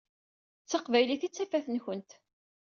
D 0.63 0.67
taqbaylit 0.69 1.23
i 1.27 1.29
d 1.29 1.33
tafat-nkent. 1.33 2.11